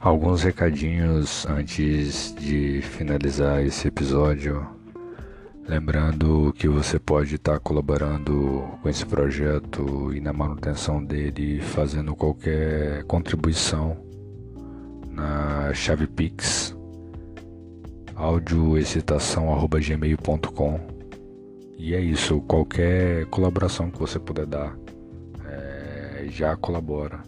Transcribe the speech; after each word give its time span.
Alguns 0.00 0.42
recadinhos 0.42 1.44
antes 1.44 2.34
de 2.34 2.80
finalizar 2.80 3.62
esse 3.62 3.86
episódio. 3.86 4.66
Lembrando 5.68 6.54
que 6.56 6.66
você 6.66 6.98
pode 6.98 7.34
estar 7.34 7.60
colaborando 7.60 8.64
com 8.80 8.88
esse 8.88 9.04
projeto 9.04 10.10
e 10.14 10.20
na 10.22 10.32
manutenção 10.32 11.04
dele, 11.04 11.60
fazendo 11.60 12.16
qualquer 12.16 13.04
contribuição 13.04 13.98
na 15.10 15.70
chave 15.74 16.06
Pix 16.06 16.74
audioexcitação.gmail.com 18.16 20.80
E 21.76 21.94
é 21.94 22.00
isso, 22.00 22.40
qualquer 22.40 23.26
colaboração 23.26 23.90
que 23.90 23.98
você 23.98 24.18
puder 24.18 24.46
dar 24.46 24.74
é, 25.44 26.24
já 26.30 26.56
colabora. 26.56 27.20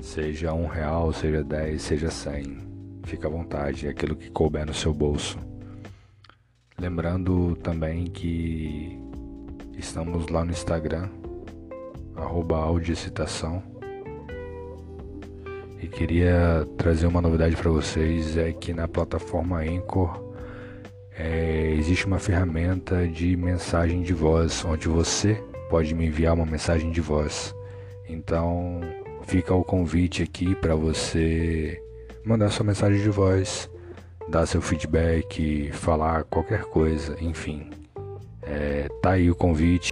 Seja 0.00 0.52
um 0.54 0.66
real, 0.66 1.12
seja 1.12 1.44
dez, 1.44 1.82
seja 1.82 2.10
cem. 2.10 2.58
Fica 3.04 3.28
à 3.28 3.30
vontade, 3.30 3.86
é 3.86 3.90
aquilo 3.90 4.16
que 4.16 4.30
couber 4.30 4.66
no 4.66 4.74
seu 4.74 4.94
bolso. 4.94 5.38
Lembrando 6.78 7.54
também 7.56 8.04
que 8.06 8.98
estamos 9.76 10.28
lá 10.28 10.44
no 10.44 10.50
Instagram, 10.50 11.08
arroba 12.16 12.56
audiocitação. 12.56 13.62
E 15.82 15.86
queria 15.86 16.66
trazer 16.76 17.06
uma 17.06 17.20
novidade 17.20 17.54
para 17.56 17.70
vocês, 17.70 18.36
é 18.36 18.52
que 18.52 18.72
na 18.72 18.88
plataforma 18.88 19.60
Anchor 19.60 20.30
é, 21.12 21.74
existe 21.78 22.06
uma 22.06 22.18
ferramenta 22.18 23.06
de 23.06 23.36
mensagem 23.36 24.02
de 24.02 24.14
voz, 24.14 24.64
onde 24.64 24.88
você 24.88 25.34
pode 25.68 25.94
me 25.94 26.06
enviar 26.06 26.34
uma 26.34 26.46
mensagem 26.46 26.90
de 26.90 27.00
voz. 27.00 27.54
Então 28.08 28.80
fica 29.22 29.54
o 29.54 29.64
convite 29.64 30.22
aqui 30.22 30.54
para 30.54 30.74
você 30.74 31.80
mandar 32.24 32.50
sua 32.50 32.64
mensagem 32.64 33.00
de 33.02 33.10
voz 33.10 33.70
dar 34.30 34.46
seu 34.46 34.62
feedback, 34.62 35.70
falar 35.72 36.24
qualquer 36.24 36.62
coisa, 36.62 37.16
enfim. 37.20 37.68
É, 38.42 38.88
tá 39.02 39.12
aí 39.12 39.30
o 39.30 39.34
convite. 39.34 39.90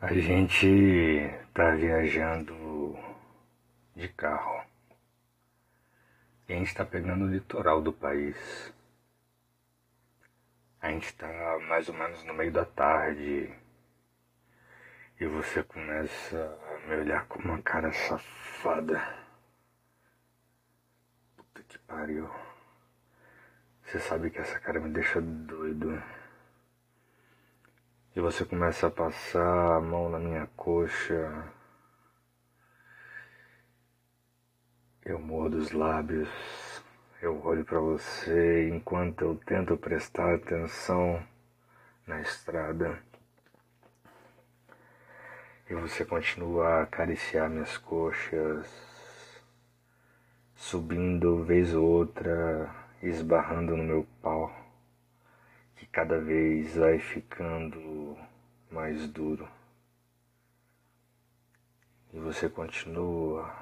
A 0.00 0.14
gente 0.14 1.30
tá 1.52 1.72
viajando 1.72 2.96
de 3.96 4.08
carro. 4.08 4.67
E 6.48 6.54
a 6.54 6.56
gente 6.56 6.74
tá 6.74 6.84
pegando 6.84 7.26
o 7.26 7.28
litoral 7.28 7.82
do 7.82 7.92
país. 7.92 8.72
A 10.80 10.90
gente 10.90 11.12
tá 11.14 11.28
mais 11.68 11.88
ou 11.88 11.94
menos 11.94 12.24
no 12.24 12.32
meio 12.32 12.50
da 12.50 12.64
tarde 12.64 13.52
e 15.20 15.26
você 15.26 15.62
começa 15.64 16.58
a 16.64 16.88
me 16.88 16.96
olhar 16.96 17.26
com 17.26 17.40
uma 17.40 17.60
cara 17.60 17.92
safada. 17.92 19.02
Puta 21.36 21.62
que 21.64 21.78
pariu. 21.80 22.30
Você 23.82 23.98
sabe 23.98 24.30
que 24.30 24.38
essa 24.38 24.58
cara 24.60 24.80
me 24.80 24.90
deixa 24.90 25.20
doido. 25.20 26.02
E 28.14 28.20
você 28.20 28.44
começa 28.44 28.86
a 28.86 28.90
passar 28.90 29.76
a 29.76 29.80
mão 29.80 30.08
na 30.08 30.18
minha 30.18 30.46
coxa. 30.56 31.52
Eu 35.08 35.18
mordo 35.18 35.56
os 35.56 35.70
lábios. 35.72 36.28
Eu 37.22 37.42
olho 37.42 37.64
para 37.64 37.80
você 37.80 38.68
enquanto 38.68 39.22
eu 39.22 39.36
tento 39.36 39.74
prestar 39.74 40.34
atenção 40.34 41.26
na 42.06 42.20
estrada. 42.20 43.02
E 45.70 45.72
você 45.72 46.04
continua 46.04 46.68
a 46.68 46.82
acariciar 46.82 47.48
minhas 47.48 47.78
coxas, 47.78 48.70
subindo 50.54 51.42
vez 51.42 51.74
ou 51.74 51.86
outra, 51.86 52.70
esbarrando 53.02 53.78
no 53.78 53.84
meu 53.84 54.06
pau, 54.20 54.54
que 55.76 55.86
cada 55.86 56.20
vez 56.20 56.76
vai 56.76 56.98
ficando 56.98 58.14
mais 58.70 59.08
duro. 59.08 59.48
E 62.12 62.20
você 62.20 62.46
continua 62.46 63.57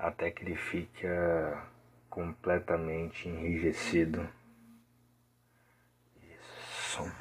até 0.00 0.30
que 0.30 0.42
ele 0.42 0.56
fica 0.56 1.62
completamente 2.08 3.28
enrijecido. 3.28 4.26
Isso. 6.22 7.12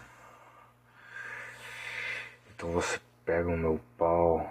Então 2.49 2.71
você 2.71 2.99
pega 3.25 3.49
o 3.49 3.57
meu 3.57 3.79
pau, 3.97 4.49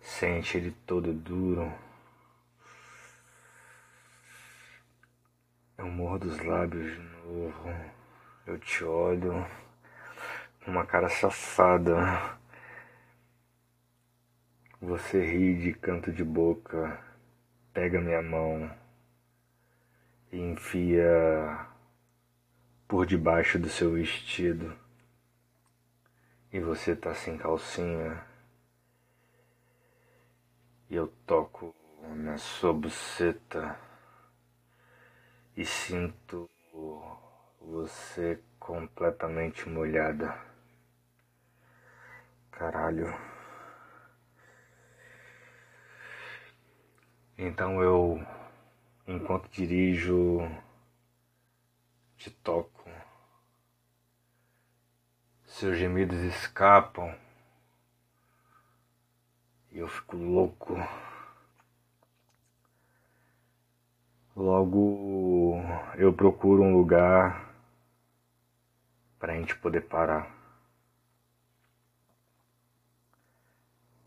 sente 0.00 0.58
ele 0.58 0.70
todo 0.86 1.12
duro. 1.12 1.72
Eu 5.78 5.86
morro 5.86 6.18
dos 6.18 6.38
lábios 6.38 6.92
de 6.92 6.98
novo. 6.98 7.68
Eu 8.46 8.58
te 8.58 8.84
olho 8.84 9.46
com 10.64 10.70
uma 10.70 10.84
cara 10.84 11.08
safada. 11.08 12.37
Você 14.80 15.20
ri 15.24 15.58
de 15.60 15.74
canto 15.74 16.12
de 16.12 16.22
boca, 16.22 17.02
pega 17.72 18.00
minha 18.00 18.22
mão 18.22 18.70
e 20.30 20.38
enfia 20.38 21.66
por 22.86 23.04
debaixo 23.04 23.58
do 23.58 23.68
seu 23.68 23.92
vestido. 23.92 24.78
E 26.52 26.60
você 26.60 26.94
tá 26.94 27.12
sem 27.12 27.36
calcinha. 27.36 28.24
E 30.88 30.94
eu 30.94 31.08
toco 31.26 31.74
na 32.14 32.38
sua 32.38 32.72
buceta 32.72 33.76
e 35.56 35.64
sinto 35.64 36.48
você 37.60 38.40
completamente 38.60 39.68
molhada. 39.68 40.40
Caralho. 42.52 43.37
Então 47.40 47.80
eu, 47.80 48.20
enquanto 49.06 49.48
dirijo, 49.48 50.40
te 52.16 52.32
toco. 52.32 52.90
Seus 55.44 55.78
gemidos 55.78 56.18
escapam 56.18 57.14
e 59.70 59.78
eu 59.78 59.86
fico 59.86 60.16
louco. 60.16 60.74
Logo 64.34 65.60
eu 65.96 66.12
procuro 66.12 66.64
um 66.64 66.76
lugar 66.76 67.54
para 69.16 69.32
a 69.32 69.36
gente 69.36 69.54
poder 69.54 69.82
parar. 69.82 70.28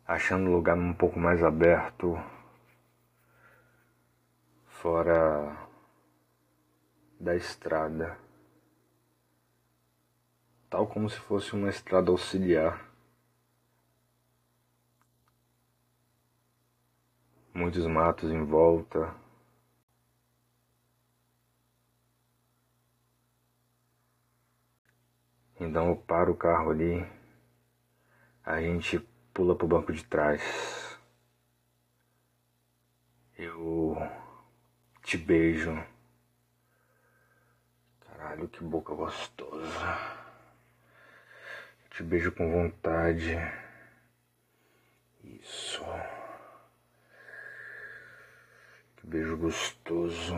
Achando 0.06 0.50
um 0.50 0.54
lugar 0.54 0.78
um 0.78 0.94
pouco 0.94 1.18
mais 1.18 1.42
aberto 1.42 2.20
fora 4.82 5.70
da 7.20 7.36
estrada, 7.36 8.18
tal 10.72 10.88
como 10.88 11.08
se 11.08 11.20
fosse 11.20 11.54
uma 11.54 11.70
estrada 11.70 12.10
auxiliar. 12.10 12.90
Muitos 17.54 17.86
matos 17.86 18.32
em 18.32 18.44
volta. 18.44 19.16
Então 25.60 25.90
eu 25.90 25.96
paro 25.96 26.32
o 26.32 26.36
carro 26.36 26.72
ali, 26.72 27.06
a 28.44 28.60
gente 28.60 28.98
pula 29.32 29.56
pro 29.56 29.68
banco 29.68 29.94
de 29.94 30.04
trás. 30.04 30.98
Eu 33.38 34.21
te 35.04 35.18
beijo. 35.18 35.84
Caralho, 38.06 38.48
que 38.48 38.64
boca 38.64 38.94
gostosa. 38.94 39.98
Te 41.90 42.04
beijo 42.04 42.32
com 42.32 42.52
vontade. 42.52 43.36
Isso. 45.24 45.84
Que 48.98 49.08
beijo 49.08 49.38
gostoso. 49.38 50.36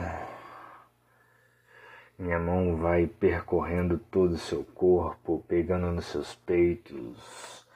Minha 2.18 2.40
mão 2.40 2.78
vai 2.78 3.08
percorrendo 3.08 3.98
todo 3.98 4.34
o 4.34 4.38
seu 4.38 4.64
corpo, 4.64 5.44
pegando 5.48 5.92
nos 5.92 6.06
seus 6.06 6.36
peitos, 6.36 7.68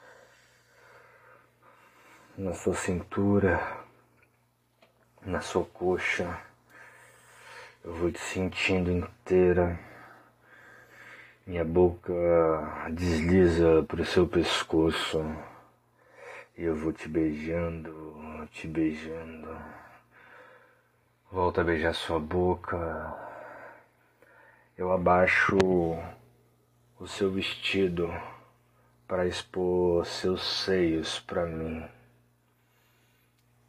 na 2.36 2.54
sua 2.54 2.74
cintura 2.74 3.88
na 5.28 5.40
sua 5.40 5.64
coxa. 5.64 6.47
Eu 7.84 7.92
vou 7.94 8.10
te 8.10 8.18
sentindo 8.18 8.90
inteira. 8.90 9.78
Minha 11.46 11.64
boca 11.64 12.12
desliza 12.90 13.84
para 13.84 14.02
o 14.02 14.04
seu 14.04 14.26
pescoço. 14.26 15.24
E 16.56 16.64
eu 16.64 16.74
vou 16.74 16.92
te 16.92 17.08
beijando, 17.08 18.48
te 18.52 18.66
beijando. 18.66 19.48
Volta 21.30 21.60
a 21.60 21.64
beijar 21.64 21.94
sua 21.94 22.18
boca. 22.18 23.16
Eu 24.76 24.92
abaixo 24.92 25.56
o 26.98 27.06
seu 27.06 27.30
vestido 27.30 28.12
para 29.06 29.26
expor 29.26 30.04
seus 30.04 30.42
seios 30.64 31.20
para 31.20 31.46
mim. 31.46 31.88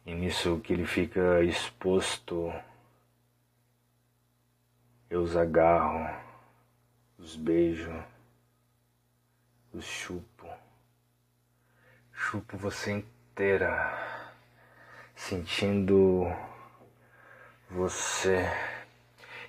E 0.04 0.14
nisso 0.14 0.60
que 0.64 0.72
ele 0.72 0.84
fica 0.84 1.42
exposto, 1.44 2.52
eu 5.10 5.22
os 5.22 5.36
agarro, 5.36 6.08
os 7.18 7.34
beijo, 7.34 7.92
os 9.74 9.84
chupo, 9.84 10.46
chupo 12.12 12.56
você 12.56 12.92
inteira, 12.92 13.92
sentindo 15.16 16.32
você. 17.68 18.48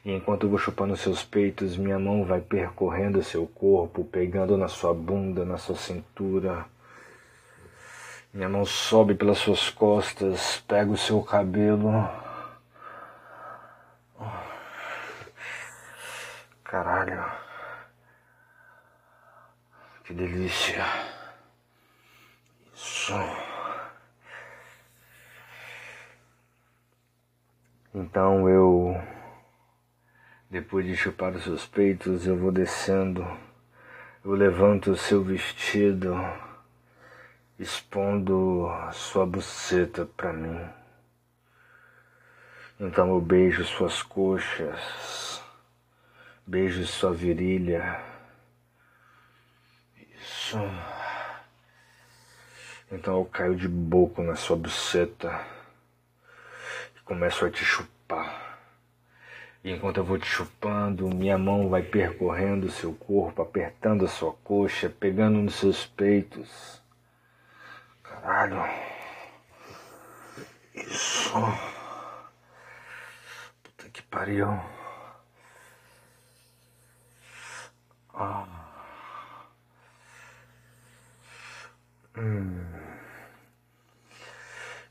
E 0.04 0.12
enquanto 0.12 0.48
eu 0.48 0.50
vou 0.50 0.58
chupando 0.58 0.98
seus 0.98 1.24
peitos, 1.24 1.78
minha 1.78 2.00
mão 2.00 2.26
vai 2.26 2.42
percorrendo 2.42 3.24
seu 3.24 3.46
corpo, 3.46 4.04
pegando 4.04 4.58
na 4.58 4.68
sua 4.68 4.96
bunda, 4.96 5.46
na 5.46 5.60
sua 5.60 5.76
cintura. 5.76 6.66
Minha 8.34 8.50
mão 8.50 8.66
sobe 8.66 9.14
pelas 9.14 9.38
suas 9.38 9.70
costas, 9.70 10.64
pega 10.68 10.90
o 10.90 10.98
seu 10.98 11.22
cabelo. 11.22 11.92
Caralho. 16.72 17.22
Que 20.06 20.14
delícia. 20.14 20.86
Isso. 22.74 23.14
Então 27.94 28.48
eu 28.48 28.96
depois 30.50 30.86
de 30.86 30.96
chupar 30.96 31.36
os 31.36 31.44
seus 31.44 31.68
peitos, 31.68 32.26
eu 32.26 32.38
vou 32.38 32.54
descendo. 32.54 33.26
Eu 34.24 34.32
levanto 34.32 34.92
o 34.92 34.98
seu 34.98 35.22
vestido, 35.22 36.16
expondo 37.60 38.70
sua 38.94 39.26
buceta 39.26 40.06
para 40.06 40.32
mim. 40.32 40.70
Então 42.80 43.10
eu 43.10 43.20
beijo 43.20 43.66
suas 43.66 44.02
coxas, 44.02 45.41
beijo 46.52 46.86
sua 46.86 47.14
virilha. 47.14 47.98
Isso. 50.20 50.58
Então 52.92 53.20
eu 53.20 53.26
caio 53.26 53.56
de 53.56 53.70
boca 53.70 54.22
na 54.22 54.36
sua 54.36 54.58
buceta 54.58 55.40
e 56.94 57.00
começo 57.06 57.46
a 57.46 57.50
te 57.50 57.64
chupar. 57.64 58.60
E 59.64 59.72
enquanto 59.72 59.98
eu 59.98 60.04
vou 60.04 60.20
te 60.20 60.28
chupando, 60.28 61.08
minha 61.08 61.38
mão 61.38 61.70
vai 61.70 61.84
percorrendo 61.84 62.70
seu 62.70 62.94
corpo, 62.96 63.42
apertando 63.42 64.04
a 64.04 64.10
sua 64.10 64.34
coxa, 64.44 64.90
pegando 64.90 65.38
nos 65.38 65.56
seus 65.56 65.86
peitos. 65.86 66.82
Caralho. 68.04 68.62
Isso. 70.76 71.32
Puta 73.64 73.90
que 73.90 74.02
pariu. 74.02 74.60
Ah. 78.14 78.46
Hum. 82.16 82.66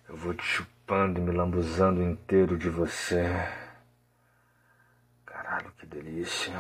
Eu 0.09 0.17
vou 0.17 0.30
te 0.30 0.30
chupando 0.41 1.21
e 1.21 1.23
me 1.23 1.33
lambuzando 1.33 2.03
inteiro 2.03 2.57
de 2.57 2.69
você. 2.69 3.25
Caralho, 5.25 5.71
que 5.79 5.87
delícia. 5.87 6.55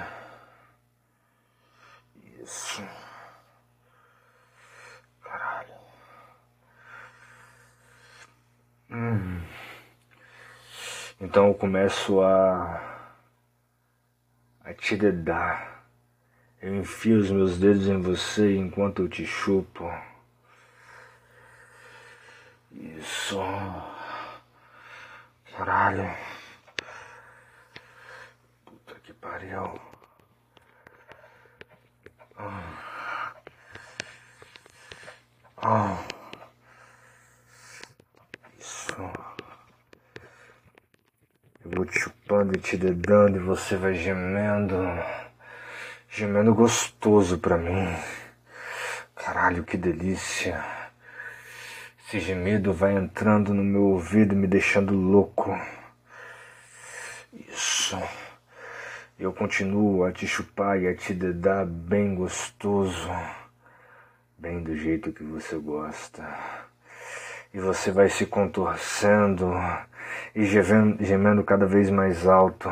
Isso. 2.42 2.82
Caralho. 5.22 5.74
Hum. 8.90 9.42
Então 11.20 11.48
eu 11.48 11.54
começo 11.54 12.20
a. 12.22 13.08
a 14.64 14.74
te 14.74 14.96
dedar. 14.96 15.84
Eu 16.60 16.76
enfio 16.76 17.18
os 17.18 17.30
meus 17.30 17.58
dedos 17.58 17.86
em 17.88 18.00
você 18.00 18.56
enquanto 18.56 19.02
eu 19.02 19.08
te 19.08 19.24
chupo. 19.24 19.90
Isso. 22.72 23.38
Caralho 25.56 26.30
pariu. 29.20 29.80
Ah. 32.36 33.34
Ah. 35.56 36.04
Isso. 38.58 38.96
Eu 41.64 41.70
vou 41.76 41.84
te 41.84 41.98
chupando 41.98 42.56
e 42.56 42.60
te 42.60 42.76
dedando 42.76 43.36
e 43.36 43.40
você 43.40 43.76
vai 43.76 43.94
gemendo. 43.94 44.76
Gemendo 46.08 46.54
gostoso 46.54 47.38
pra 47.38 47.56
mim. 47.56 47.94
Caralho, 49.14 49.64
que 49.64 49.76
delícia. 49.76 50.79
Esse 52.10 52.18
gemido 52.18 52.72
vai 52.72 52.96
entrando 52.96 53.54
no 53.54 53.62
meu 53.62 53.82
ouvido, 53.82 54.34
me 54.34 54.48
deixando 54.48 54.92
louco. 54.92 55.56
Isso. 57.32 57.96
Eu 59.16 59.32
continuo 59.32 60.02
a 60.02 60.10
te 60.10 60.26
chupar 60.26 60.82
e 60.82 60.88
a 60.88 60.96
te 60.96 61.14
dedar 61.14 61.64
bem 61.64 62.16
gostoso, 62.16 63.08
bem 64.36 64.60
do 64.60 64.76
jeito 64.76 65.12
que 65.12 65.22
você 65.22 65.56
gosta. 65.56 66.28
E 67.54 67.60
você 67.60 67.92
vai 67.92 68.08
se 68.08 68.26
contorcendo 68.26 69.52
e 70.34 70.44
gemendo 70.44 71.44
cada 71.44 71.64
vez 71.64 71.90
mais 71.90 72.26
alto. 72.26 72.68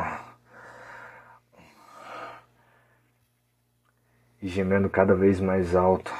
E 4.41 4.49
gemendo 4.49 4.89
cada 4.89 5.15
vez 5.15 5.39
mais 5.39 5.77
alto. 5.77 6.13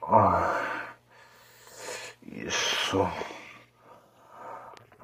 Oh, 0.00 0.61
isso. 2.32 2.98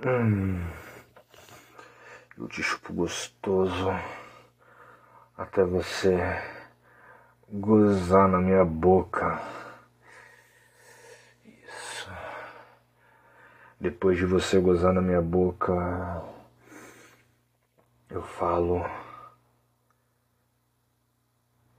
Hum. 0.05 0.67
Eu 2.37 2.49
te 2.49 2.63
chupo 2.63 2.93
gostoso 2.93 3.91
até 5.37 5.65
você 5.65 6.17
gozar 7.49 8.29
na 8.29 8.39
minha 8.39 8.65
boca. 8.65 9.41
Isso. 11.45 12.11
Depois 13.81 14.17
de 14.17 14.25
você 14.25 14.59
gozar 14.59 14.93
na 14.93 15.01
minha 15.01 15.23
boca, 15.23 15.75
eu 18.09 18.23
falo. 18.23 18.85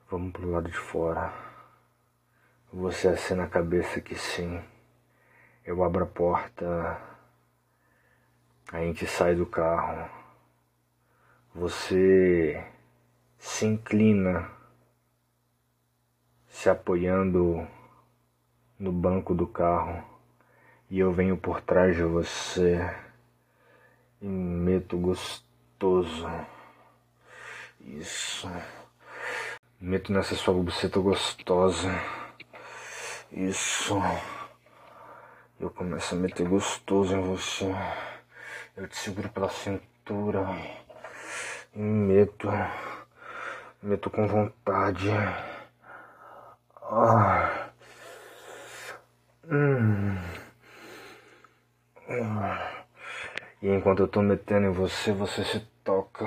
Vamos 0.10 0.32
pro 0.32 0.50
lado 0.52 0.70
de 0.70 0.78
fora. 0.78 1.34
Você 2.72 3.08
acena 3.08 3.44
a 3.46 3.50
cabeça 3.50 4.02
que 4.02 4.16
sim. 4.16 4.62
Eu 5.70 5.84
abro 5.84 6.04
a 6.04 6.08
porta. 6.08 7.00
A 8.72 8.80
gente 8.80 9.06
sai 9.06 9.36
do 9.36 9.46
carro. 9.46 10.10
Você 11.54 12.66
se 13.38 13.68
inclina, 13.68 14.50
se 16.48 16.72
apoiando 16.72 17.68
no 18.80 18.92
banco 18.92 19.36
do 19.36 19.46
carro, 19.46 20.04
e 20.90 20.98
eu 20.98 21.14
venho 21.14 21.38
por 21.38 21.62
trás 21.62 21.96
de 21.96 22.02
você 22.02 22.80
e 24.20 24.26
meto 24.26 24.98
gostoso. 24.98 26.28
Isso. 27.80 28.50
Meto 29.80 30.12
nessa 30.12 30.34
sua 30.34 30.56
buceta 30.56 31.00
gostosa. 31.00 31.92
Isso. 33.32 34.02
Eu 35.60 35.70
começo 35.70 36.16
a 36.16 36.18
meter 36.18 36.48
gostoso 36.48 37.14
em 37.14 37.22
você. 37.22 37.66
Eu 38.78 38.88
te 38.88 38.96
seguro 38.96 39.28
pela 39.28 39.50
cintura 39.50 40.48
medo, 41.76 42.50
medo 43.84 44.10
com 44.10 44.26
vontade. 44.26 45.10
Ah. 46.82 47.70
Hum. 49.52 50.18
E 53.62 53.68
enquanto 53.68 54.00
eu 54.00 54.08
tô 54.08 54.22
metendo 54.22 54.68
em 54.68 54.72
você, 54.72 55.12
você 55.12 55.44
se 55.44 55.60
toca. 55.84 56.26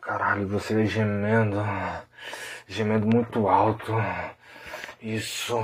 Caralho, 0.00 0.46
você 0.46 0.72
vai 0.72 0.86
gemendo. 0.86 1.56
Gemendo 2.68 3.08
muito 3.08 3.48
alto. 3.48 3.92
Isso. 5.02 5.56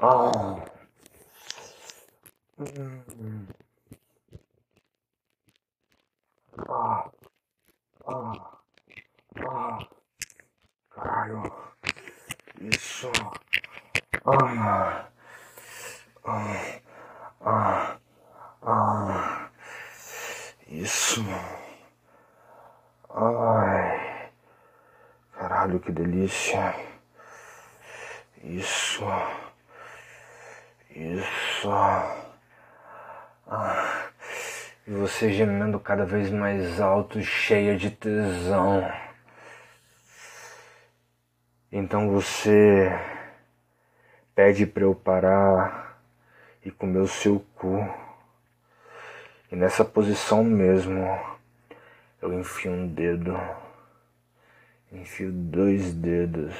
Ah. 0.00 0.64
Ah. 6.58 7.10
Ah. 8.06 8.60
Ah. 9.36 9.78
Caralho. 10.90 11.42
Isso. 12.60 13.10
Ah. 14.26 15.08
Ah. 16.24 16.80
Ah. 17.40 17.98
Ah. 18.62 19.50
Isso. 20.68 21.22
Ai. 23.10 24.30
Caralho, 25.32 25.78
que 25.80 25.92
delícia. 25.92 26.74
Isso. 28.42 29.04
Isso. 30.94 31.68
Ah. 33.46 34.10
E 34.86 34.90
você 34.92 35.32
gemendo 35.32 35.80
cada 35.80 36.04
vez 36.04 36.30
mais 36.30 36.80
alto, 36.80 37.20
cheia 37.20 37.76
de 37.76 37.90
tesão. 37.90 38.88
Então 41.72 42.10
você 42.10 42.96
pede 44.34 44.66
para 44.66 44.84
eu 44.84 44.94
parar 44.94 45.98
e 46.64 46.70
comer 46.70 47.00
o 47.00 47.08
seu 47.08 47.44
cu. 47.56 47.78
E 49.50 49.56
nessa 49.56 49.84
posição 49.84 50.44
mesmo, 50.44 51.02
eu 52.22 52.32
enfio 52.38 52.70
um 52.70 52.86
dedo, 52.86 53.36
enfio 54.92 55.32
dois 55.32 55.92
dedos 55.92 56.54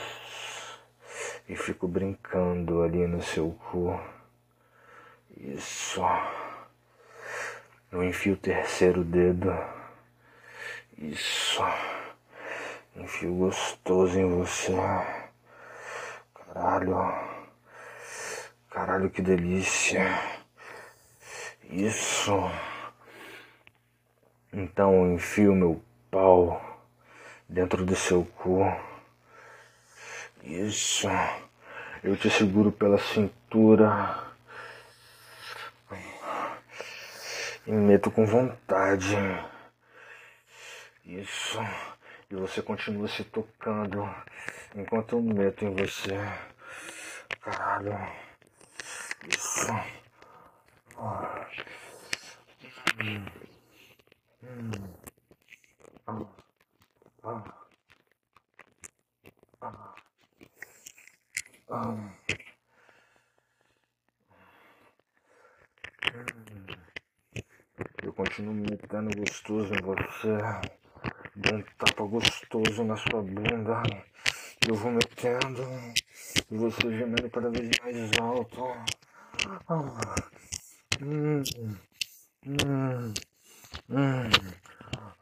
e 1.49 1.55
fico 1.55 1.87
brincando 1.87 2.83
ali 2.83 3.07
no 3.07 3.23
seu 3.23 3.51
cu. 3.71 3.99
Isso. 5.37 6.03
Eu 7.91 8.03
enfio 8.03 8.35
o 8.35 8.37
terceiro 8.37 9.05
dedo. 9.05 9.53
Isso. 10.97 11.63
Enfio 12.97 13.35
gostoso 13.35 14.19
em 14.19 14.39
você. 14.39 14.73
Caralho. 16.35 16.97
Caralho, 18.71 19.11
que 19.11 19.23
delícia. 19.23 20.07
Isso. 21.65 22.33
Então 24.53 25.13
enfio 25.13 25.55
meu 25.55 25.83
pau 26.11 26.85
dentro 27.49 27.85
do 27.85 27.97
seu 27.97 28.25
cu. 28.25 28.61
Isso. 30.43 31.09
Eu 32.03 32.17
te 32.17 32.31
seguro 32.31 32.71
pela 32.71 32.99
cintura. 32.99 34.34
E 37.67 37.73
meto 37.73 38.11
com 38.11 38.27
vontade. 38.27 39.17
Isso. 41.05 41.59
E 42.31 42.35
você 42.35 42.61
continua 42.61 43.09
se 43.09 43.25
tocando 43.25 44.05
enquanto 44.75 45.17
eu 45.17 45.23
meto 45.23 45.65
em 45.65 45.75
você. 45.75 46.15
Caralho. 47.41 47.97
Isso. 49.29 49.73
Ah. 50.99 51.47
Hum. 53.03 53.27
Hum. 54.43 54.71
Ah. 56.07 56.27
Ah. 57.23 57.45
Ah. 59.63 59.95
Ah. 61.71 62.15
Eu 68.03 68.13
continuo 68.13 68.55
me 68.55 68.71
metendo 68.71 69.11
gostoso 69.45 69.75
em 69.75 69.83
você. 69.83 70.39
Dou 71.37 71.59
um 71.59 71.63
tapa 71.79 72.05
gostoso 72.05 72.85
na 72.85 72.97
sua 72.97 73.23
bunda. 73.23 73.83
Eu 74.67 74.75
vou 74.75 74.91
metendo. 74.91 75.63
E 76.51 76.57
você 76.57 76.81
gemendo 76.97 77.31
cada 77.31 77.51
vez 77.51 77.71
mais 77.83 78.11
alto. 78.19 78.75
Ah. 79.69 80.15
Hum. 81.03 81.43
Hum. 82.47 83.15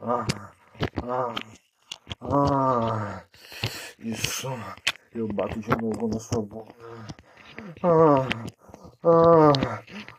Ah. 0.01 0.27
Ah. 1.03 1.35
Ah. 2.21 3.25
Isso. 3.99 4.49
Eu 5.15 5.29
bato 5.29 5.59
de 5.59 5.71
novo 5.71 6.09
na 6.09 6.21
sua. 6.21 6.47
Ah, 7.83 8.27
ah, 9.05 9.53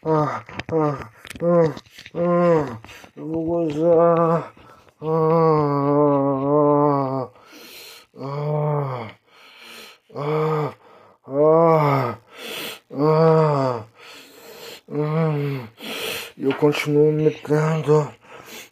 ah, 0.06 0.44
ah, 0.72 1.10
ah, 1.42 1.74
ah, 2.16 2.80
eu 3.16 3.28
vou 3.28 3.44
gozar. 3.46 4.54
Ah, 5.02 5.84
ah, 8.18 9.10
ah, 10.16 10.74
ah, 11.28 12.18
ah, 12.92 13.86
ah, 14.92 15.68
eu 16.38 16.52
continuo 16.64 17.12
metendo. 17.12 18.10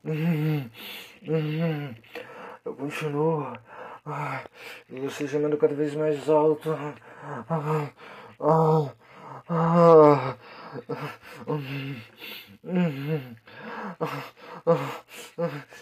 Hum, 0.05 0.69
hum, 1.27 1.93
eu 2.63 2.73
continuo. 2.73 3.51
E 4.89 4.97
você 5.01 5.27
gemendo 5.27 5.57
cada 5.57 5.75
vez 5.75 5.93
mais 5.95 6.29
alto. 6.29 6.73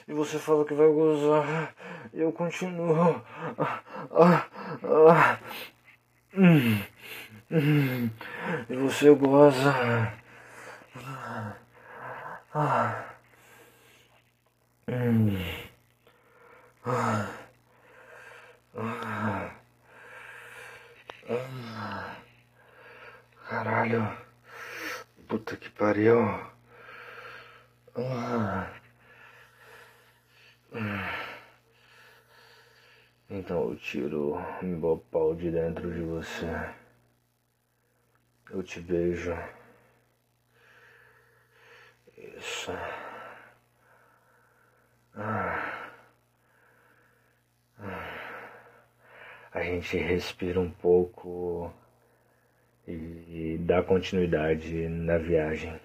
E 0.08 0.14
você 0.14 0.40
fala 0.40 0.66
que 0.66 0.74
vai 0.74 0.88
gozar. 0.88 1.76
E 2.12 2.22
eu 2.22 2.32
continuo. 2.32 3.22
E 8.68 8.76
você 8.76 9.12
goza. 9.12 10.20
Ah. 12.54 13.16
Hum. 14.88 15.38
Ah. 16.86 17.40
Ah, 18.76 19.52
ah, 21.30 22.16
caralho. 23.48 24.18
Puta 25.28 25.56
que 25.58 25.70
pariu. 25.70 26.18
Ah, 27.96 28.72
então 33.30 33.70
eu 33.70 33.76
tiro 33.76 34.38
meu 34.62 34.98
pau 35.12 35.36
de 35.36 35.52
dentro 35.52 35.92
de 35.94 36.02
você. 36.02 36.48
Eu 38.50 38.64
te 38.64 38.80
beijo. 38.80 39.34
A 49.52 49.64
gente 49.64 49.98
respira 49.98 50.60
um 50.60 50.70
pouco 50.70 51.72
e 52.88 53.58
dá 53.60 53.82
continuidade 53.84 54.88
na 54.88 55.18
viagem. 55.18 55.80